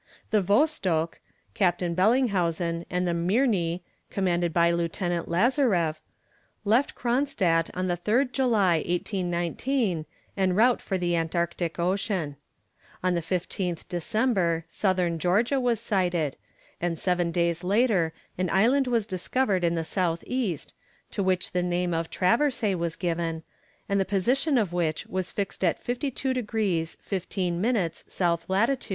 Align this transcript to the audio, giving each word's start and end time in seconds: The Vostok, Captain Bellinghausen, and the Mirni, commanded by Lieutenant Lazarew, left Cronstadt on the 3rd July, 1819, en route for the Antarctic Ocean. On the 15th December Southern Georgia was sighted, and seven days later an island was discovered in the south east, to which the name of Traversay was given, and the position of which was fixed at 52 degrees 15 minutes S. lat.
The 0.31 0.41
Vostok, 0.41 1.19
Captain 1.53 1.93
Bellinghausen, 1.95 2.85
and 2.89 3.07
the 3.07 3.13
Mirni, 3.13 3.81
commanded 4.09 4.51
by 4.51 4.71
Lieutenant 4.71 5.27
Lazarew, 5.29 5.93
left 6.65 6.95
Cronstadt 6.95 7.69
on 7.75 7.85
the 7.85 7.97
3rd 7.97 8.31
July, 8.31 8.77
1819, 8.77 10.07
en 10.35 10.53
route 10.55 10.81
for 10.81 10.97
the 10.97 11.15
Antarctic 11.15 11.77
Ocean. 11.77 12.35
On 13.03 13.13
the 13.13 13.21
15th 13.21 13.87
December 13.89 14.65
Southern 14.67 15.19
Georgia 15.19 15.59
was 15.59 15.79
sighted, 15.79 16.35
and 16.81 16.97
seven 16.97 17.29
days 17.29 17.63
later 17.63 18.11
an 18.39 18.49
island 18.49 18.87
was 18.87 19.05
discovered 19.05 19.63
in 19.63 19.75
the 19.75 19.83
south 19.83 20.23
east, 20.25 20.73
to 21.11 21.21
which 21.21 21.51
the 21.51 21.61
name 21.61 21.93
of 21.93 22.09
Traversay 22.09 22.73
was 22.73 22.95
given, 22.95 23.43
and 23.87 23.99
the 23.99 24.05
position 24.05 24.57
of 24.57 24.73
which 24.73 25.05
was 25.05 25.31
fixed 25.31 25.63
at 25.63 25.77
52 25.77 26.33
degrees 26.33 26.97
15 27.01 27.61
minutes 27.61 28.03
S. 28.19 28.39
lat. 28.47 28.87